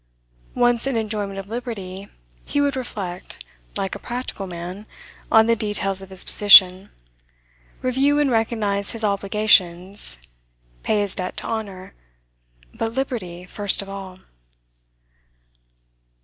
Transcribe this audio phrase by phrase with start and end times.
[0.55, 2.07] Once in enjoyment of liberty,
[2.43, 3.45] he would reflect,
[3.77, 4.87] like a practical man,
[5.31, 6.89] on the details of his position,
[7.83, 10.17] review and recognise his obligations,
[10.81, 11.93] pay his debt to honour;
[12.73, 14.17] but liberty first of all.